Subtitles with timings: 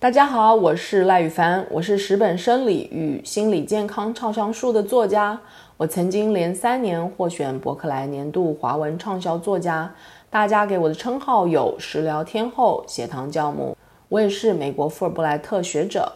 [0.00, 5.40] 大家好，我是赖宇凡，我是十本生理与心理健康畅销书的作家。
[5.76, 9.92] 我曾经连三年获选博客来年度华文畅销作家，
[10.30, 13.76] 大家给我的称号有食疗天后、血糖教母。
[14.08, 16.12] 我也是美国富尔布莱特学者。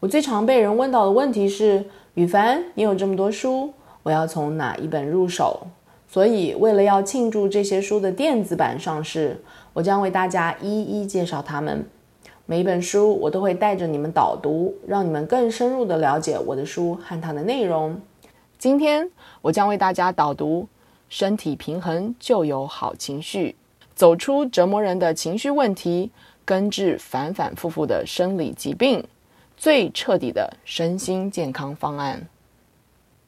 [0.00, 1.84] 我最常被人问到的问题是：
[2.14, 5.66] 宇凡，你有这么多书，我要从哪一本入手？
[6.08, 9.42] 所以，为了要庆祝这些书的电子版上市，
[9.74, 11.84] 我将为大家一一介绍它们。
[12.50, 17.96] 每一本书，我都会带着你们导读，让你们更深入地了解我的书和它的内容。
[18.58, 19.08] 今天，
[19.40, 20.62] 我将为大家导读
[21.08, 23.54] 《身体平衡就有好情绪》，
[23.94, 26.10] 走出折磨人的情绪问题，
[26.44, 29.04] 根治反反复复的生理疾病，
[29.56, 32.26] 最彻底的身心健康方案。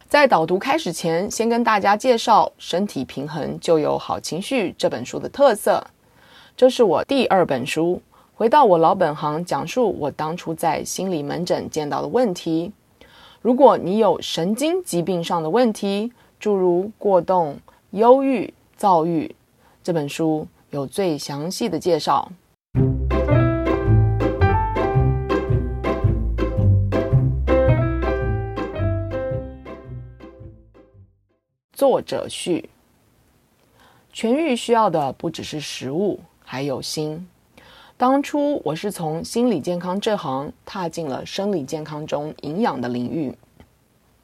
[0.09, 5.86] 在导读开始前，先跟大家介绍《身体平衡就有好情绪》这本书的特色。
[6.57, 8.03] 这是我第二本书。
[8.43, 12.73] 回到我老本行，讲述我当初在心理门诊见到的问题。
[13.41, 17.57] 如果你有神经疾病上的问题，诸如过动、
[17.91, 19.33] 忧郁、躁郁，
[19.85, 22.33] 这本书有最详细的介绍。
[31.73, 32.69] 作者序：
[34.13, 37.29] 痊愈需要的不只是食物，还有心。
[38.03, 43.33] 当初我是从心理健康这行踏进了生理健康中营养的领域，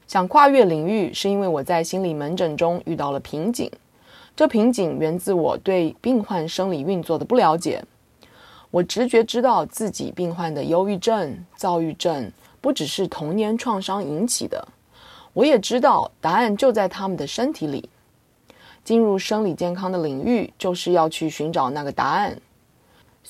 [0.09, 3.71] 想跨越领域是因为我在心理门诊中遇到了瓶颈。
[4.35, 7.81] 这瓶颈源自我对病患生理运作的不了解。
[8.73, 14.67] 我直觉知道自己病患的忧郁症、躁郁症不只是童年创伤引起的，
[15.33, 17.89] 我也知道答案就在他们的身体里。
[18.83, 22.37] 进入生理健康的领域，就是要去寻找那个答案。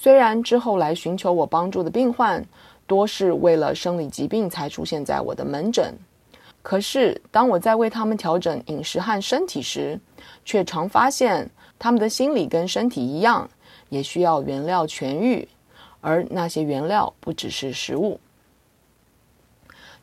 [0.00, 2.46] 虽然之后来寻求我帮助的病患
[2.86, 5.92] 多是为了生理疾病才出现在我的门诊，
[6.62, 9.98] 可是当我在为他们调整饮食和身体时，
[10.44, 11.50] 却常发现
[11.80, 13.50] 他们的心理跟身体一样，
[13.88, 15.48] 也需要原料痊愈，
[16.00, 18.20] 而那些原料不只是食物。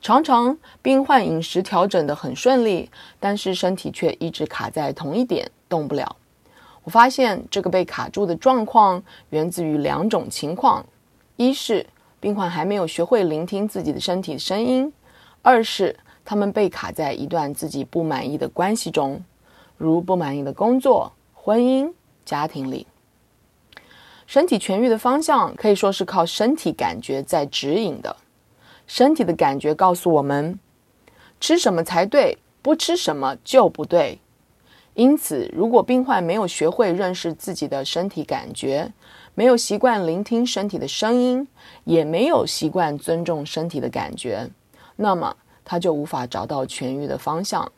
[0.01, 6.17] 常常病患饮食调整得很顺利，但是身体却一直卡在同一点，动不了。
[6.85, 10.85] 我发现这个被卡住的状况源自于两种情况：
[11.35, 11.85] 一是
[12.19, 14.91] 病患还没有学会聆听自己的身体声音；
[15.41, 19.24] 二是他们被卡在一段自己不满意的关系中，
[19.78, 21.91] 如不满意的工作、婚姻、
[22.24, 22.85] 家庭里。
[24.28, 28.16] 身体痊愈的方向可以说是靠身体感觉在指引的。
[28.85, 30.59] 身体的感觉告诉我们，
[31.40, 34.19] 吃什么才对，不吃什么就不对。
[34.95, 38.91] 因此，如果病患没有学会认识自己的身体感觉，
[39.33, 41.45] 没有习惯聆听身体的声音，
[41.83, 44.50] 也没有习惯尊重身体的感觉，
[44.95, 45.35] 那么
[45.66, 47.69] 他就无法找到痊愈的方向。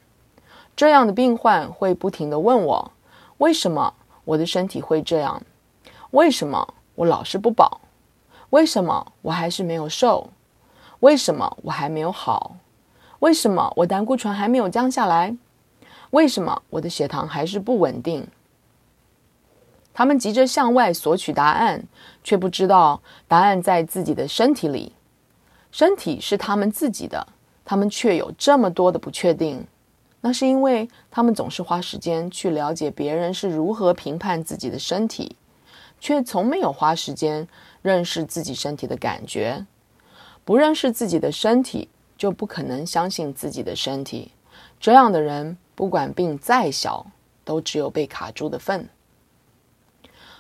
[0.76, 2.92] 这样的病患会不停地问我：
[3.40, 5.42] 为什么我的身体会这样？
[6.12, 7.82] 为什么我老是不饱？
[8.52, 10.30] 为什么我还是没有瘦？
[11.00, 12.58] 为什么我还没有好？
[13.20, 15.36] 为什么我胆固醇还没有降下来？
[16.12, 18.28] 为什么我的血糖还是不稳定？
[19.94, 21.84] 他们急着向外索取答案，
[22.24, 24.94] 却不知道答案在自己的身体里。
[25.72, 27.28] 身体是他们自己的，
[27.66, 29.66] 他们却有这么多的不确定。
[30.22, 35.36] 那是因为他们总是花时间去了解别人是如何评判自己的身体，
[36.00, 37.48] 却从没有花时间
[37.82, 39.66] 认识自己身体的感觉。
[40.46, 44.32] 不认识自己的身体，就不可能相信自己的身体。
[44.80, 45.58] 这样的人。
[45.78, 47.06] 不管病再小，
[47.46, 48.90] 都只有被卡住的份。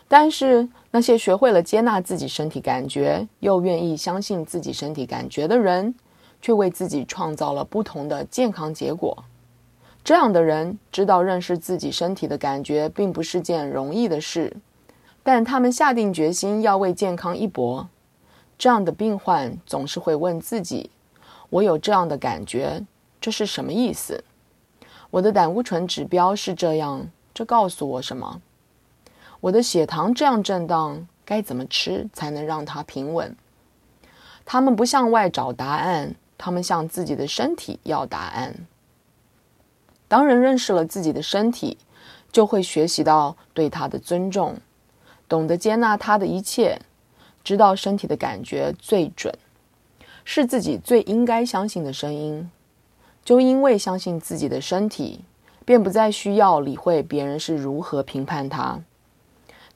[0.07, 5.93] 但是那些学会了接纳自己身体感觉，又愿意相信自己身体感觉的人，
[6.41, 9.15] 却为自己创造了不同的健康结果。
[10.03, 14.57] 这样的人知道认识自己身体的感觉并不是件容易的事，
[15.21, 17.87] 但他们下定决心要为健康一搏。
[18.57, 20.89] 这样的病患总是会问自己
[21.51, 22.83] ：“我有这样的感觉，
[23.21, 24.23] 这是什么意思？”
[25.09, 28.41] 我的胆固醇指标是这样，这告诉我什么？
[29.39, 33.35] 我的血糖这样震荡，该怎么吃才能让它平稳？
[34.45, 38.55] 他们不向外找答案，他们向自己的身体要答案。
[40.07, 41.77] 当人认识了自己的身体，
[42.31, 44.57] 就会学习到对他的尊重，
[45.27, 46.79] 懂得接纳他的一切，
[47.43, 49.33] 知道身体的感觉最准，
[50.23, 52.49] 是自己最应该相信的声音。
[53.27, 55.19] 就因为相信自己的身体，
[55.65, 58.79] 便不再需要理会别人是如何评判他。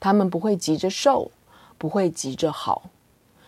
[0.00, 1.30] 他们不会急着瘦，
[1.76, 2.84] 不会急着好，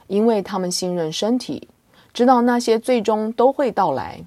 [0.06, 1.68] 因为他们信任身体，
[2.12, 4.20] 知道那些最终都会到来。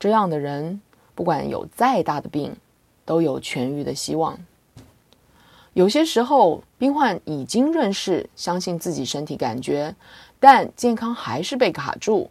[0.00, 0.80] 这样的人，
[1.14, 2.56] 不管有再大的病，
[3.04, 4.36] 都有痊愈的希望。
[5.74, 9.94] 有些时候，病患已经认识、相信自己身体感觉，
[10.40, 12.28] 但健康还是被卡住。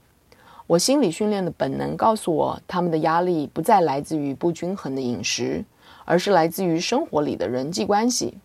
[0.68, 5.64] 我心理训练的本能告诉我，他们的压力不再来自于不均衡的饮食，
[6.04, 8.38] 而是来自于生活里的人际关系。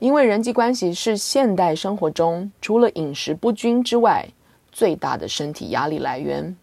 [0.00, 4.28] 因为人际关系是现代生活中除了饮食不均之外
[4.70, 6.56] 最大的身体压力来源。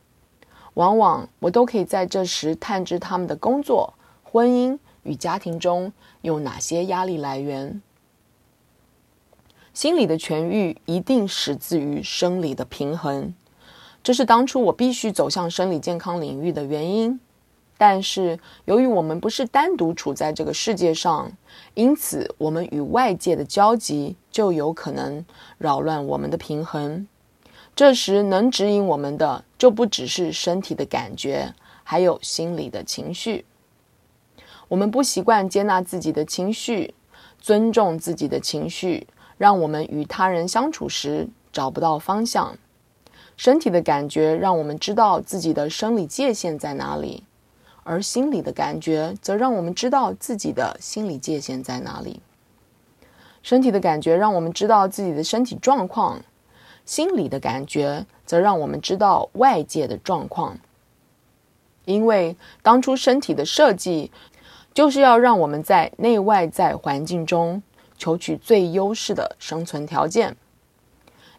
[0.74, 3.94] 往往我都可以在这时探知他们的工作、
[4.24, 5.92] 婚姻与家庭中
[6.22, 7.82] 有哪些压力来源。
[9.74, 13.34] 心理的痊愈一定始自于生理的平衡。
[14.06, 17.20] 这是当初我必须走向生理健康领域的原因，
[17.76, 21.32] 但是由于我们不是单独处在这个世界上，
[21.74, 25.26] 因此我们与外界的交集就有可能
[25.58, 27.08] 扰乱我们的平衡。
[27.76, 33.44] 这时能指引我们的就不只是身体的感觉，还有心理的情绪。
[34.68, 36.94] 我们不习惯接纳自己的情绪，
[37.40, 39.08] 尊重自己的情绪，
[39.40, 42.56] 让我们与他人相处时找不到方向。
[43.38, 47.26] 身体的感觉让我们知道自己的生理界限在哪里，
[47.84, 52.22] 而心理的感觉则让我们知道自己的心理界限在哪里。
[53.44, 56.22] 身体的感觉让我们知道自己的身体状况，
[56.86, 60.58] 心理的感觉则让我们知道外界的状况。
[61.84, 64.12] 因为当初身体的设计，
[64.74, 67.62] 就是要让我们在内外在环境中
[67.98, 70.38] 求取最优势的生存条件，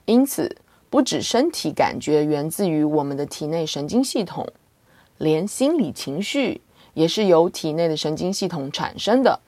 [0.05, 0.59] 因此。
[0.89, 4.47] 不止身体感觉源自于我们的体内神经系统，
[5.19, 6.61] 连心理情绪
[6.95, 9.41] 也是由体内的神经系统产生的。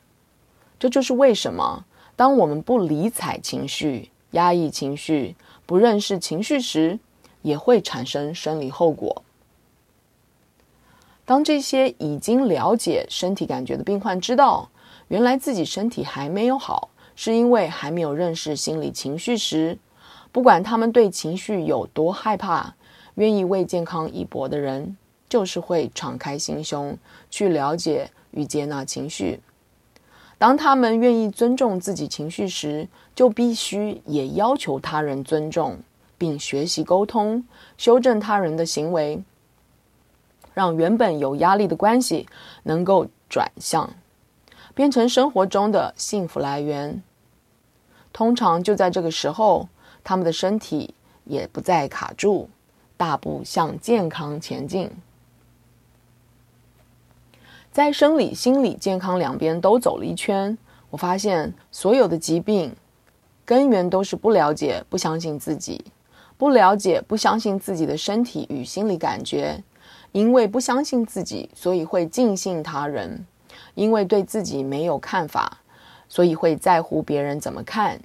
[0.79, 1.85] 这就是为什么，
[2.17, 6.99] 当我们不理睬情绪、压抑情绪、不认识情绪时，
[7.43, 9.23] 也会产生生理后果。
[11.25, 14.71] 当这些已经了解身体感觉的病患知道，
[15.09, 19.79] 原来自己身体还没有好，是因为还没有认识心理情绪时，
[20.31, 22.75] 不管他们对情绪有多害怕，
[23.15, 24.97] 愿意为健康一搏的人，
[25.29, 26.97] 就是会敞开心胸
[27.31, 29.41] 去了解与接纳情绪。
[30.37, 35.79] 当他们愿意尊重自己情绪时，就必须也要求他人尊重，
[36.17, 37.45] 并学习沟通，
[37.77, 39.21] 修正他人的行为，
[40.55, 42.29] 让原本有压力的关系
[42.63, 43.91] 能够转向，
[44.75, 47.03] 变成生活中的幸福来源。
[48.13, 49.69] 通常就在这个时候。
[50.09, 50.95] 他们的身体
[51.25, 52.49] 也不再卡住，
[52.97, 54.91] 大步向健康前进。
[57.71, 60.57] 在生理、心理健康两边都走了一圈，
[60.89, 62.75] 我发现所有的疾病
[63.45, 65.85] 根源都是不了解、不相信自己，
[66.39, 69.63] 不了解、不相信自己的身体与心理感觉。
[70.13, 73.27] 因为不相信自己，所以会尽信他人；
[73.75, 75.59] 因为对自己没有看法，
[76.09, 78.01] 所以会在乎别人怎么看。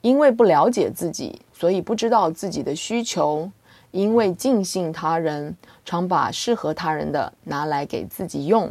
[0.00, 3.50] 因为不了解自己，所以不知道自己的需求；
[3.90, 8.68] 因为尽信他人，常把适合他人的拿来给自己用；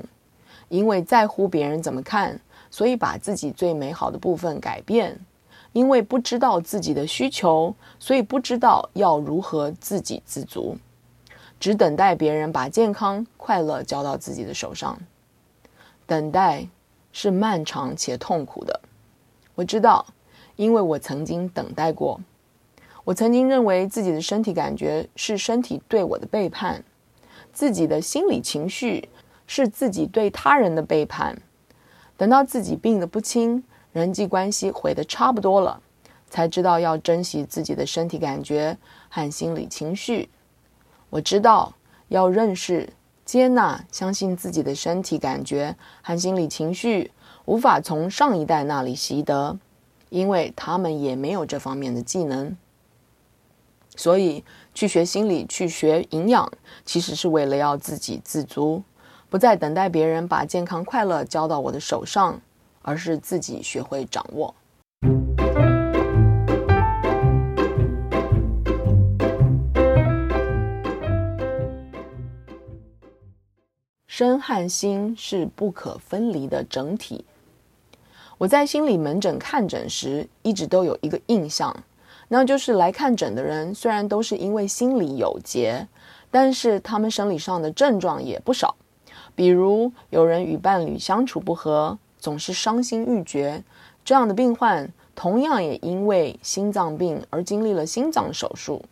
[0.70, 2.40] 因为在乎别人怎么看，
[2.72, 5.12] 所以把自己最美好的部分改变；
[5.74, 10.78] 因为不知道自己的需求，所以不知道要如何自给自足，
[11.60, 14.98] 只等待别人把健康、快乐交到自己的手上。
[16.06, 16.66] 等待
[17.12, 18.80] 是漫长且痛苦的，
[19.56, 20.06] 我知道。
[20.58, 22.20] 因为我曾经等待过，
[23.06, 26.84] 我曾经认为自己的身体感觉是身体对我的背叛，
[27.54, 29.08] 自己的心理情绪
[29.46, 31.42] 是自己对他人的背叛。
[32.18, 35.80] 等到自己病得不轻，人际关系毁得差不多了，
[36.30, 38.76] 才知道要珍惜自己的身体感觉
[39.10, 40.30] 和心理情绪。
[41.12, 41.76] 我知道
[42.08, 42.90] 要认识、
[43.24, 47.12] 接纳、相信自己的身体感觉和心理情绪，
[47.46, 49.58] 无法从上一代那里习得。
[50.10, 52.56] 因为他们也没有这方面的技能，
[53.96, 56.52] 所以去学心理、去学营养，
[56.86, 58.84] 其实是为了要自给自足，
[59.30, 62.40] 不再等待别人把健康快乐交到我的手上，
[62.82, 64.56] 而是自己学会掌握。
[74.08, 77.24] 身和心是不可分离的整体。
[78.38, 81.76] 我在心理门诊看诊时，一直都有一个印象，
[82.28, 85.88] 那就是来看诊的人虽然都是因为心里有结，
[86.30, 88.76] 但是他们生理上的症状也不少。
[89.34, 93.64] 比如有人与伴侣相处不和，总是伤心欲绝，
[94.06, 98.84] 这样的病患同样也因为心脏病而经历了心脏手术，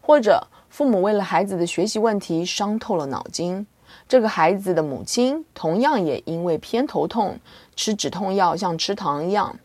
[0.00, 3.64] 或者父母为了孩子的学习问题伤透了脑筋，
[4.08, 7.38] 这个孩子的母亲同样也因为偏头痛
[7.74, 9.58] 吃止痛药像吃糖一样。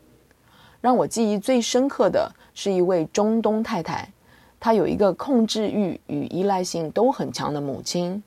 [0.80, 4.12] 让我记忆最深刻的是一位中东太太，
[4.60, 8.22] 她有一个控制欲与依赖性都很强的母亲。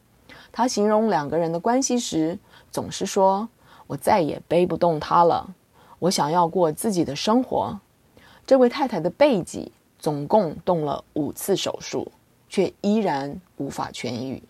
[0.51, 2.37] 她形容两个人的关系时，
[2.69, 3.47] 总是说
[3.87, 5.55] ：“我再也背不动他了。”
[5.99, 7.79] 我想要过自己的生活。
[8.45, 12.11] 这位太太的背脊总共动了五次手术，
[12.49, 14.41] 却依然无法痊愈。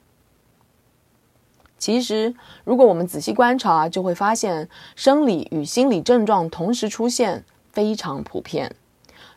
[1.81, 8.75] 其实，如果我们仔细观察，就会发现生理与心理症状同时出现，非常普遍。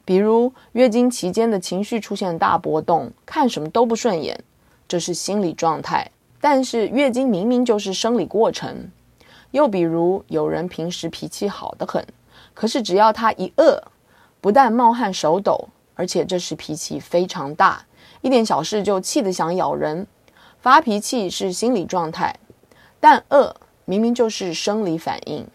[0.04, 4.44] 比如月经期间的情绪出现大波动，看什么都不顺眼，
[4.86, 6.10] 这是心理状态。
[6.38, 8.90] 但是月经明明就是生理过程。
[9.52, 12.06] 又比如，有人平时脾气好得很，
[12.52, 13.82] 可是只要他一饿，
[14.42, 17.86] 不但冒汗手抖，而且这时脾气非常大，
[18.20, 20.06] 一点小事就气得想咬人。
[20.64, 22.40] 发脾气是心理状态，
[22.98, 23.54] 但饿
[23.84, 25.46] 明明就是生理反应。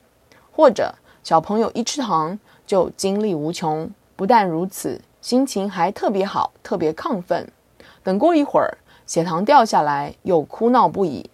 [0.52, 2.38] 或者小朋友一吃糖
[2.68, 7.52] 就精力无穷，不但如此，心情还特别好，特别亢奋。
[8.04, 11.28] 等过一会儿，血糖掉下来，又哭闹不已。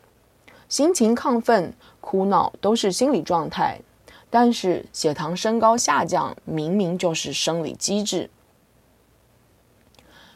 [0.70, 1.74] 心情亢奋。
[2.00, 3.82] 哭闹都是心理状态，
[4.30, 8.30] 但是血糖升高下降明明就是生理机制。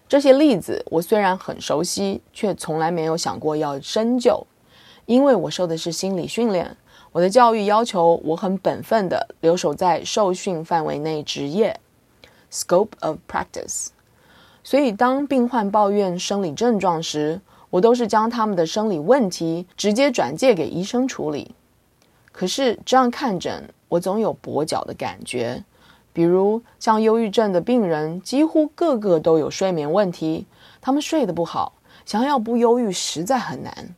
[0.10, 4.46] 这些例子我虽然很熟悉，却从来没有想过要深究，
[5.06, 6.75] 因为我受的是心理训练，
[7.12, 11.80] 我的教育要求我很本分地留守在受训范围内执业
[12.51, 13.89] （scope of practice）。
[14.63, 17.39] 所以当病患抱怨生理症状时，
[17.70, 21.54] 我都是将他们的生理问题直接转介给医生处理。
[22.32, 25.63] 可是这样看诊，我总有跛脚的感觉。
[26.20, 30.46] 比如像忧郁症的病人，几乎个个都有睡眠问题，
[30.82, 31.72] 他们睡得不好，
[32.06, 33.96] 想要不忧郁实在很难。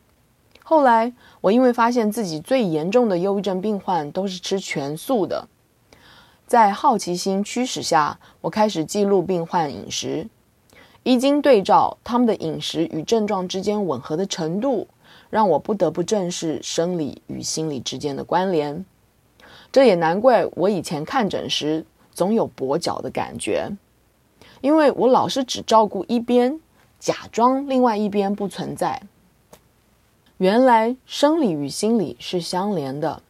[0.61, 5.47] 后来我因为发现自己最严重的忧郁症病患都是吃全素的，
[6.45, 10.27] 在好奇心驱使下，我开始记录病患饮食，
[11.01, 14.87] 一经对照他们的饮食与症状之间吻合的程度。
[15.31, 18.85] 让我不得不正视生理与心理之间的关联，
[19.71, 23.69] 这也难怪我以前看诊时总有跛脚的感觉，
[24.61, 26.59] 因为我老是只照顾一边，
[26.99, 29.01] 假装另外一边不存在。
[30.37, 33.21] 原来生理与心理是相连的，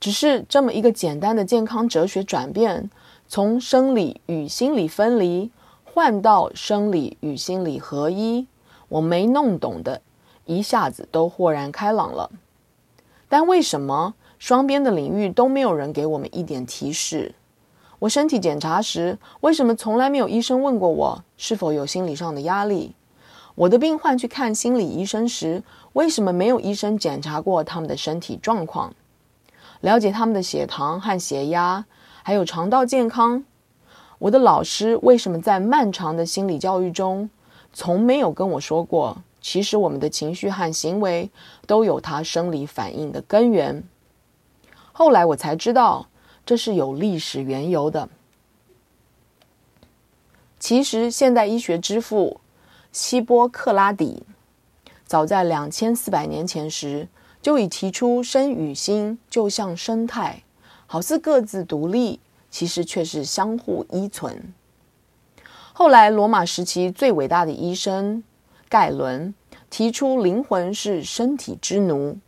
[0.00, 2.90] 只是这么一个简单的健康哲学转变，
[3.28, 5.50] 从生理与心理分离
[5.84, 8.46] 换到生理与心理合一，
[8.88, 10.00] 我没弄懂的。
[10.46, 12.30] 一下子都豁然开朗了，
[13.28, 17.34] 但为什么双边的领域都没有人给我们一点提示？
[18.00, 22.94] 我身体检查时，为什么从来没有医生问过我是否有心理上的压力？
[23.54, 28.94] 我的病患去看心理医生时，为什么没有医生检查过他们的身体状况，
[29.82, 31.84] 了解他们的血糖和血压，
[32.22, 33.44] 还有肠道健康？
[34.18, 37.28] 我的老师为什么在漫长的心理教育中，
[37.74, 39.18] 从没有跟我说过？
[39.42, 41.30] 其实我们的情绪和行为
[41.66, 43.84] 都有它生理反应的根源。
[44.92, 46.06] 后来我才知道，
[46.50, 48.08] 这是有历史缘由的。
[50.58, 52.40] 其实现代医学之父
[52.90, 54.24] 希波克拉底，
[55.06, 57.06] 早在两千四百年前时
[57.40, 60.42] 就已提出，身与心就像生态，
[60.88, 62.18] 好似各自独立，
[62.50, 64.52] 其实却是相互依存。
[65.72, 68.24] 后来罗马时期最伟大的医生。
[68.68, 69.32] 盖伦
[69.68, 72.18] 提出灵魂是身体之奴，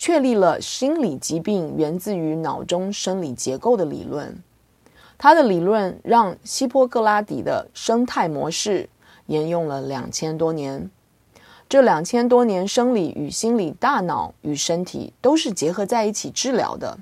[0.00, 4.42] 确立了心理疾病源自于脑中生理结构的理论。
[5.18, 8.88] 他的理论让希波克拉底的生态模式
[9.26, 10.90] 沿用了两千多年。
[11.68, 16.98] 这两千多年，生理与心理、大脑与身体都是结合在一起治疗的。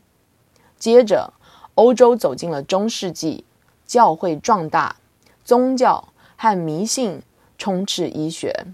[0.77, 1.33] 接着，
[1.77, 3.45] 欧洲走进了中世纪，
[3.87, 4.97] 教会壮大，
[5.45, 7.23] 宗教和迷信。
[7.61, 8.67] 充斥医学。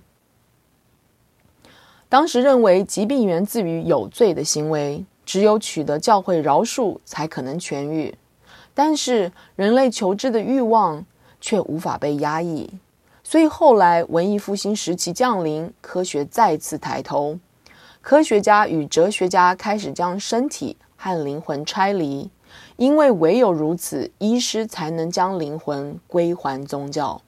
[2.14, 8.14] 当时认为疾病源自于有罪的行为，只有取得教会饶恕才可能痊愈。
[8.72, 11.04] 但是人类求知的欲望
[11.40, 12.70] 却无法被压抑，
[13.24, 17.36] 所以后来文艺复兴时期降临，科学再次抬头，
[18.00, 22.30] 科学家与哲学家开始将身体和灵魂拆离，
[22.76, 27.20] 因为唯有如此，医师才能将灵魂归还宗教。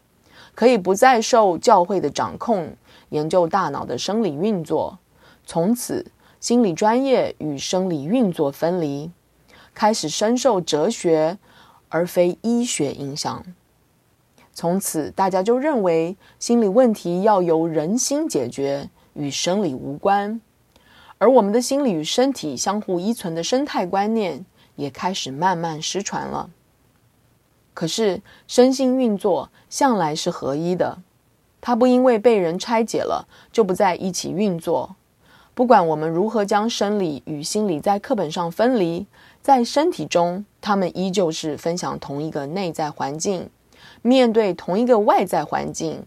[0.56, 2.76] 可以不再受教会的掌控，
[3.10, 4.98] 研究大脑的生理运作。
[5.44, 6.06] 从此，
[6.40, 9.10] 心理专业与生理运作分离，
[9.74, 11.36] 开始深受哲学
[11.90, 13.44] 而非医学影响。
[14.54, 20.40] 从此，大家就认为心理问题要由人心解决，与生理无关。
[21.18, 24.46] 而我们的心理与身体相互依存的生态观念，
[24.76, 26.48] 也开始慢慢失传了。
[27.76, 30.96] 可是，身心运作向来是合一的，
[31.60, 34.96] 它不因为被人拆解了，就不再一起运作。
[35.52, 39.06] 不管我们如何将生理与心理在课本上分离，
[39.42, 43.50] 在身体中，他们依旧是分享同一个内在环境。
[44.00, 46.02] 面对同一个外在环境，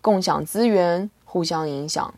[0.00, 2.14] 共享资源，互相影响。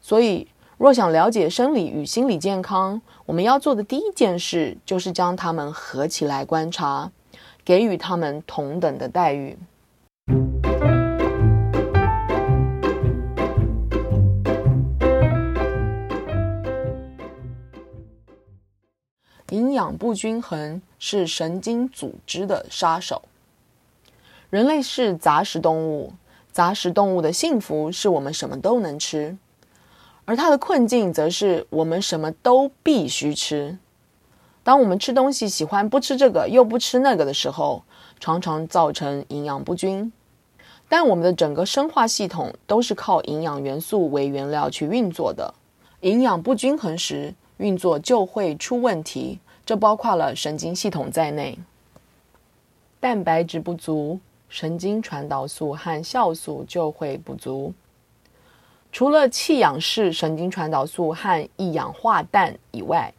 [0.00, 0.48] 所以，
[0.78, 7.10] 若想了解生理与心理健康，我们要做的第一件事就是将它们合起来观察，
[7.64, 9.56] 给予他们同等的待遇。
[19.50, 23.22] 营养不均衡是神经组织的杀手。
[24.48, 26.14] 人类是杂食动物，
[26.50, 29.36] 杂食动物的幸福是我们什么都能吃，
[30.24, 33.76] 而它的困境则是我们什么都必须吃。
[34.64, 37.82] 当我们吃东西喜欢不吃这个又不吃那个的时候，
[38.20, 40.12] 常常造成营养不均。
[40.88, 45.54] 但我们的整个生化系统都是靠营养元素为原料去运作的，
[46.00, 51.58] 营养不均衡时，运作就会出问题，这包括了神经系统在内，
[53.00, 54.20] 蛋白质不足。
[54.48, 57.72] 神经传导素和酵素就会不足。
[58.92, 63.14] 除了气氧式神经传导素和一氧化氮以外，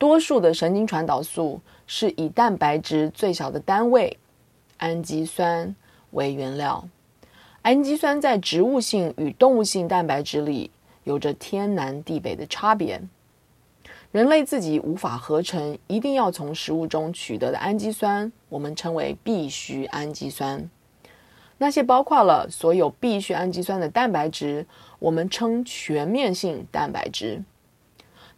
[0.00, 4.16] 多数的神经传导素是以蛋白质最小的单位
[4.78, 5.76] 氨基酸
[6.12, 6.88] 为原料。
[7.60, 10.70] 氨基酸在植物性与动物性蛋白质里
[11.04, 12.98] 有着天南地北的差别。
[14.10, 20.70] 人类自己无法合成，一定要从食物中取得的氨基酸，我们称为必需氨基酸。
[21.58, 24.64] 那些包括了所有必需氨基酸的蛋白质，
[24.98, 27.42] 我们称全面性蛋白质。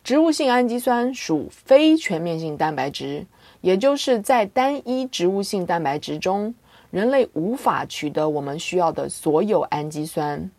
[0.05, 3.25] 植物性氨基酸属非全面性蛋白质，
[3.61, 6.53] 也就是在单一植物性蛋白质中，
[6.91, 10.51] 人类无法取得我们需要的所有氨基酸。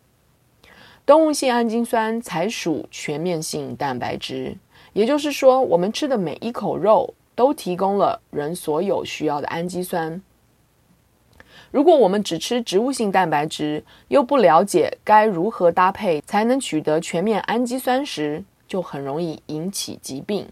[1.04, 4.56] 动物性氨基酸才属全面性蛋白质。
[4.94, 10.22] 也就是说，我们吃的每一口肉都提供了人所有需要的氨基酸。
[11.70, 18.42] 如果我们只吃植物性蛋白质，又不了解该如何搭配才能取得全面氨基酸时，
[18.74, 20.44] 就很容易引起疾病。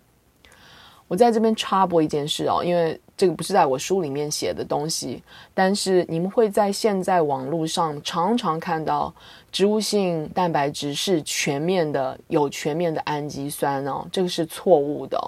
[1.08, 5.20] 我在这边插播一件事哦，因为这个不是在我书里面写的东西，
[5.52, 9.12] 但是你们会在现在网络上常常看到。
[9.50, 15.18] 植物性蛋白质是全面的，有全面的氨基酸哦，这个是错误的。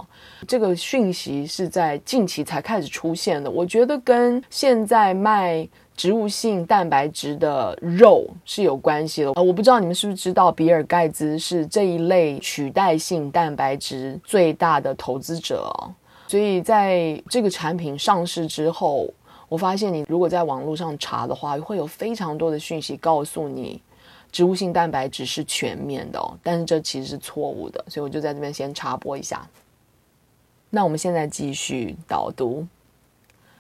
[0.49, 3.51] 这个讯息是在近期才开始出现的。
[3.51, 9.31] 我觉得跟现在卖植物性蛋白质的肉是有关系的。
[9.33, 15.73] 呃，我不知道你们是不是知道，比尔盖茨是这一类取代性蛋白质最大的投资者。
[16.27, 19.09] 所以在这个产品上市之后，
[19.49, 23.81] 我发现你如果在网络上查的话，会有非常多的讯息告诉你。
[24.33, 29.49] 植物性蛋白质是全面的哦，但是这其实是错误的，所以我就在这边先插播一下。
[30.71, 32.67] 那我们现在继续导读。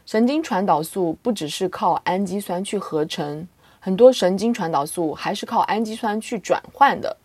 [0.06, 3.48] 神经传导素不只是靠氨基酸去合成，
[3.80, 7.16] 很多神经传导素还是靠氨基酸去转换的。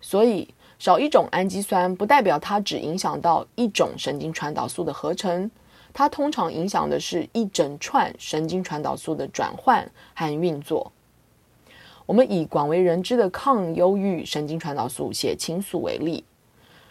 [0.00, 0.46] 所以
[0.78, 5.50] 少一种氨基酸不代表它只影响到一种神经传导素的合成，
[5.94, 10.92] 它通常影响的是一整串神经传导素的转换和运作。
[12.04, 16.24] 我们以广为人知的抗忧郁神经传导素血清素为例，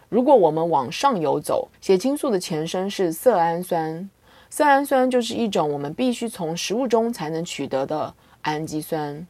[0.10, 4.10] 如果我们往上游走，血清素的前身是色氨酸，
[4.52, 9.26] 色氨酸就是一种我们必须从食物中才能取得的氨基酸。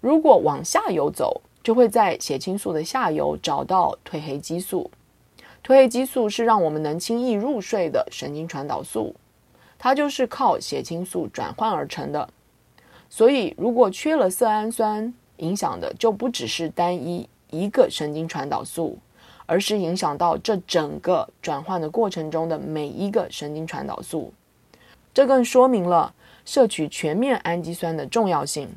[0.00, 4.90] 如果往下游走，就会在血清素的下游找到褪黑激素。
[5.62, 9.14] 褪黑激素是让我们能轻易入睡的神经传导素，
[9.78, 12.26] 它就是靠血清素转换而成的。
[13.10, 18.96] 所以，如果缺了色氨酸，影响的就不只是单一一个神经传导素，
[19.44, 24.32] 而是影响到这整个转换的过程中的每一个神经传导素。
[25.16, 26.12] 这更说明了
[26.44, 28.68] 摄取全面氨基酸的重要性。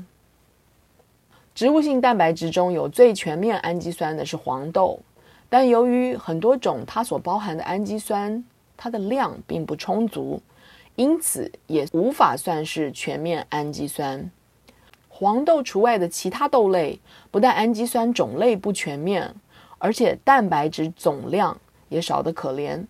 [1.54, 5.02] 植物性蛋白质中有最全面氨基酸的是黄豆，
[5.50, 8.42] 但由于很多种它所包含的氨基酸，
[8.78, 10.42] 它的量并不充足。
[10.96, 14.32] 因此，也无法算是全面氨基酸。
[15.10, 19.36] 黄豆除外的其他豆类，不但氨基酸种类不全面，
[19.78, 22.86] 而且蛋白质总量也少得可怜。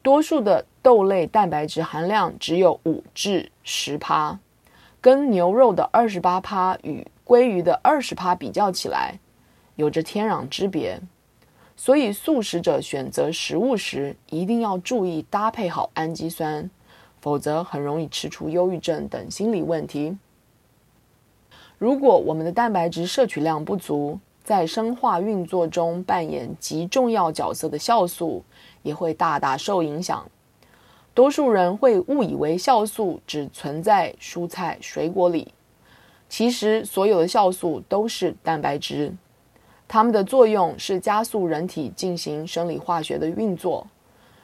[0.00, 4.38] 多数的豆类蛋白质含量只有五至十趴，
[5.00, 9.18] 跟牛肉的二十八趴与鲑鱼的二十趴比较起来，
[9.76, 11.00] 有着天壤之别。
[11.76, 16.70] 所以素食者选择食物时，一定要注意搭配好氨基酸，
[17.20, 20.16] 否则很容易吃出忧郁症等心理问题。
[21.78, 28.44] 如果我们的蛋白质摄取量不足，在生化运作中扮演极重要角色的酵素
[28.82, 30.26] 也会大大受影响。
[31.12, 35.52] 多数人会误以为酵素只存在蔬菜水果里，
[36.28, 39.12] 其实所有的酵素都是蛋白质，
[39.88, 43.86] 它们的作用是加速人体进行生理化学的运作，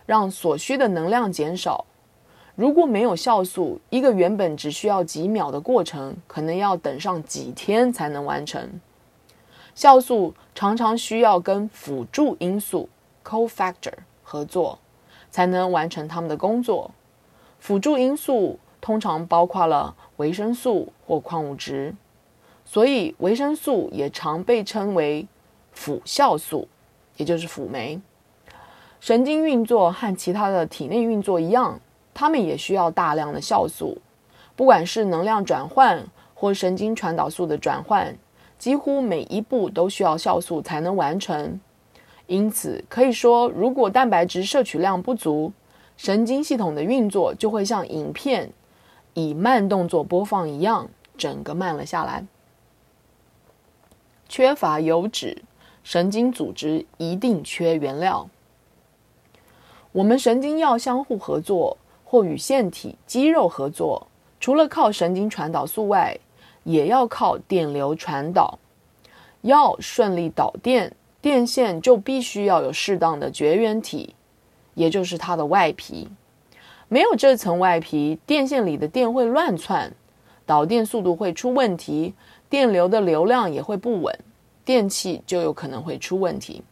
[0.04, 1.86] 让所需的能量减少。
[2.56, 8.80] 如果没有酵素，一个原本只需要几秒的过程，可能要等上几天才能完成。
[9.76, 12.88] 酵素常常需要跟辅助因素
[13.22, 14.78] （cofactor） 合作，
[15.36, 16.90] 才能完成他们的工作。
[17.58, 21.94] 辅助因素通常包括了维生素或矿物质，
[22.64, 25.26] 所以维生素也常被称为
[25.72, 26.66] 辅酵素，
[27.18, 28.00] 也就是辅酶。
[28.98, 31.78] 神经运作和其他的体内运作一样，
[32.14, 33.98] 它们也需要大量的酵素，
[34.54, 38.16] 不管是能量转换或神经传导素的转换。
[38.58, 41.60] 几乎每一步都需要酵素才能完成，
[42.26, 45.52] 因此可以说，如果蛋白质摄取量不足，
[45.96, 48.50] 神经系统的运作就会像影片
[49.14, 52.26] 以慢动作播放一样，整个慢了下来。
[54.28, 55.42] 缺乏油脂，
[55.84, 58.28] 神经组织一定缺原料。
[59.92, 64.08] 我们神经要相互合作或与腺体、肌肉合作，
[64.40, 66.18] 除了靠神经传导素外，
[66.64, 68.58] 也要靠电流传导，
[69.42, 70.92] 要顺利导电，
[71.26, 74.14] 电线就必须要有适当的绝缘体，
[74.74, 76.08] 也就是它的外皮。
[76.86, 79.92] 没有这层外皮，电线里的电会乱窜，
[80.46, 82.14] 导电速度会出问题，
[82.48, 84.16] 电流的流量也会不稳，
[84.64, 86.62] 电器就有可能会出问题。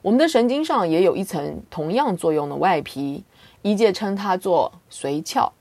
[0.00, 3.22] 我们的神经上也有一层同样作用的外皮，
[3.60, 5.52] 医界称它做髓鞘。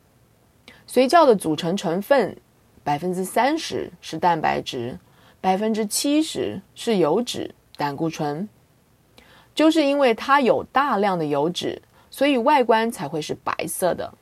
[0.89, 2.37] 髓鞘的组成成分，
[2.81, 4.97] 百分之三十是蛋白质，
[5.39, 8.47] 百分之七十是油脂、胆固醇。
[9.55, 14.13] 就是因为它有大量的油脂，所以外观才会是白色的。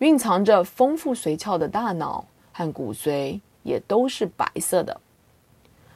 [0.00, 5.00] 蕴藏着丰富髓鞘的大脑和骨髓也都是白色的。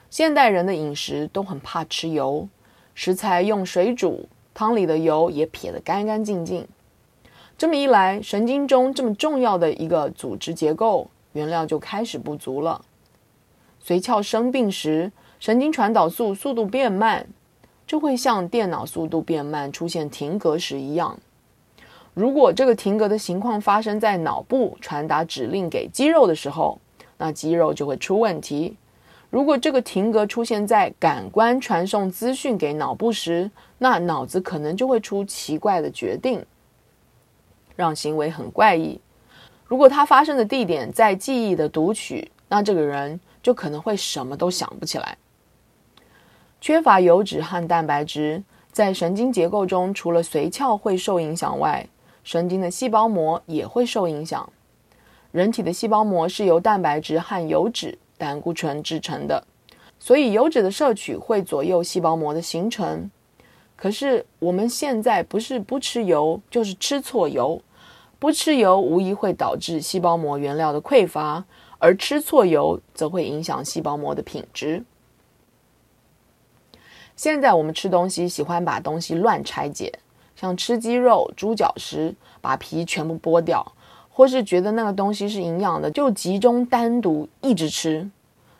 [0.08, 2.48] 现代人的饮食都很怕吃油，
[2.94, 6.66] 食材用水煮，汤里的油也撇得干干净净。
[7.58, 12.84] 这么一来，神经中这么重要的一个组织结构原料就开始不足了。
[13.86, 17.26] 髓鞘生病时，神经传导素速度变慢，
[17.86, 21.18] 就会像电脑速度变慢出现停格时一样。
[22.14, 26.78] 如果这个停格的情况发生在脑部传达指令给肌肉的时候，
[27.18, 28.76] 那肌肉就会出问题。
[29.28, 36.42] 如果这个停格出现在感官传送资讯给脑部时，那脑子可能就会出奇怪的决定。
[37.76, 39.00] 让行为很怪异。
[39.66, 45.18] 如果它发生的地点在记忆的读取，那这个人就可能会什么都想不起来。
[46.62, 51.86] 缺乏油脂和蛋白质，在神经结构中，除了髓鞘会受影响外，
[52.24, 54.50] 神经的细胞膜也会受影响。
[55.30, 59.46] 人体的细胞膜是由蛋白质和油脂、胆固醇制成的，
[59.98, 63.10] 所以油脂的摄取会左右细胞膜的形成。
[63.76, 67.60] 可是我们现在不是不吃油，就是吃错油。
[68.18, 71.44] 不吃油无疑会导致细胞膜原料的匮乏，
[71.84, 74.82] 而吃错油则会影响细胞膜的品质。
[77.14, 79.92] 现在我们吃东西喜欢把东西乱拆解，
[80.34, 83.62] 像吃鸡肉、猪脚时把皮全部剥掉，
[84.08, 88.10] 或是觉得那个东西是营养的，就集中单独一直吃。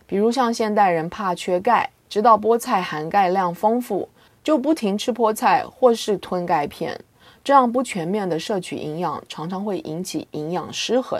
[0.06, 4.06] 比如像现代人怕缺钙，知道菠菜含钙量丰富。
[4.42, 7.00] 就不停吃菠菜或是吞钙片，
[7.42, 11.18] 这样不全面的摄取营养，常常会引起营养失衡。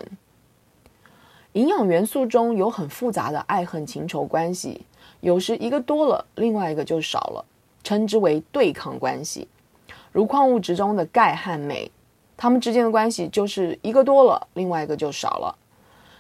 [1.55, 4.85] 营养元素中有很复杂的爱恨情仇关系，
[5.21, 7.45] 有时一个多了，另外一个就少了，
[7.85, 9.47] 称之为对抗关系。
[10.11, 11.93] 如矿物质中的钙和镁，
[12.37, 15.57] 它们之间的关系就是一个多了，另外一个就少了。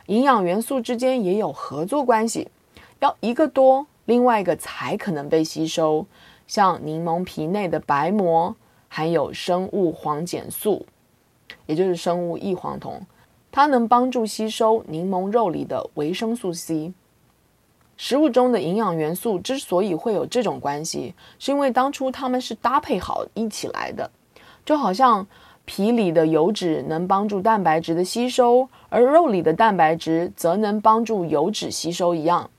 [0.07, 2.49] 营养元素之间也有合作关系，
[3.01, 6.07] 要一个多，另外一个才可能被吸收。
[6.47, 8.55] 像柠檬皮内的白膜
[8.89, 10.87] 含有生物黄碱素，
[11.67, 13.01] 也就是生物异黄酮，
[13.55, 16.93] 它能帮助吸收柠檬肉里的维生素 C。
[17.97, 24.11] 食物中的营养元素之所以会有这种关系，是因为当初它们是搭配好一起来的。
[24.65, 25.25] 就好像
[25.65, 32.51] 皮里的油脂能帮助蛋白质的吸收，而肉里的蛋白质则能帮助油脂吸收一样。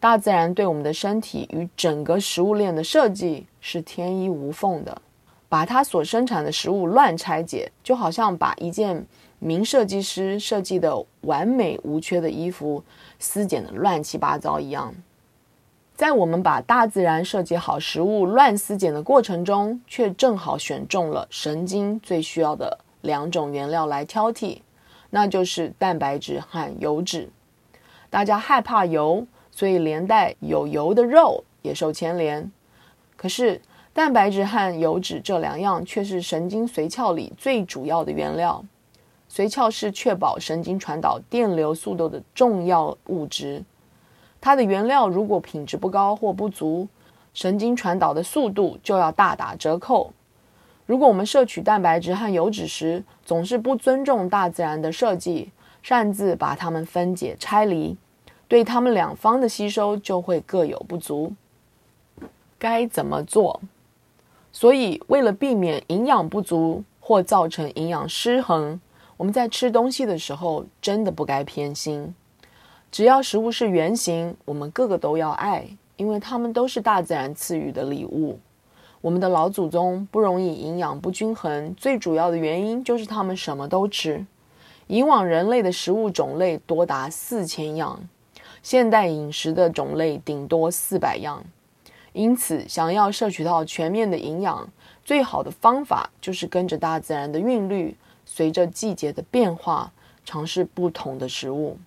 [0.00, 5.02] 大自然对我们的身体与整个食物链的设计是天衣无缝的。
[5.48, 9.06] 把它所生产的食物乱拆解，就好像把一件
[9.38, 12.82] 名设计师设计的完美无缺的衣服
[13.18, 14.94] 撕剪的乱七八糟一样。
[15.94, 24.58] 在我们把大自然设计好食物乱撕剪的过程中，却正好选中了神经最需要的两种原料来挑剔，
[25.10, 27.30] 那就是蛋白质和油脂。
[28.10, 32.50] 大家害怕油，所以连带有油的肉也受牵连。
[33.16, 33.60] 可是，
[33.94, 38.62] 蛋白质和油脂这两样却是神经髓鞘里最主要的原料。
[39.36, 43.62] 髓鞘是确保神经传导电流速度的重要物质。
[44.40, 46.88] 它的原料如果品质不高或不足，
[47.34, 50.10] 神经传导的速度就要大打折扣。
[50.86, 55.50] 如果我们摄取蛋白质和油脂时，总是不尊重大自然的设计，
[55.82, 57.98] 擅自把它们分解拆离，
[58.48, 61.34] 对它们两方的吸收就会各有不足。
[62.58, 63.60] 该怎么做？
[64.50, 68.80] 所以，为了避免营养不足或造成营养失衡，
[69.16, 72.14] 我们在吃东西的时候真的不该偏心。
[72.90, 78.38] 只要食物是圆形，我们个个都要爱，因为它们都是大自然赐予的礼物。
[79.00, 84.26] 我们的老祖宗不容易营养不均衡，最主要的原因就是他们什么都吃。
[84.86, 88.08] 以往人类的食物种类多达四千样，
[88.62, 91.44] 现代饮食的种类顶多四百样。
[92.12, 94.68] 因此，想要摄取到全面的营养，
[95.04, 97.96] 最好的方法就是跟着大自然的韵律，
[98.36, 101.78] 随着季节的变化，尝试不同的食物。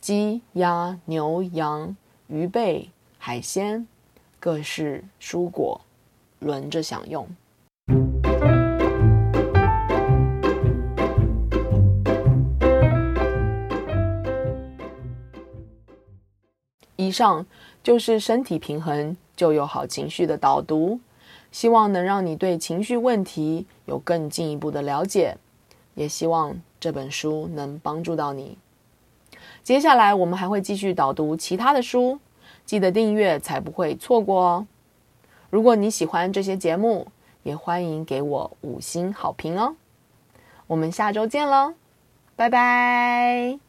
[0.00, 1.94] 鸡、鸭、牛、羊、
[2.26, 3.86] 鱼贝、海鲜，
[4.40, 5.82] 各式蔬果，
[6.38, 7.28] 轮着享用。
[16.96, 17.44] 以上
[17.82, 20.98] 就是身体平衡就有好情绪的导读，
[21.52, 25.36] 希望能让你对情绪问题有更进一步的了解，
[25.98, 28.56] 也希望这本书能帮助到你。
[29.64, 32.20] 接下来我们还会继续导读其他的书，
[32.64, 34.66] 记得订阅才不会错过哦。
[35.50, 37.08] 如果你喜欢这些节目，
[37.42, 39.74] 也欢迎给我五星好评哦。
[40.68, 41.74] 我们下周见喽，
[42.36, 43.67] 拜拜。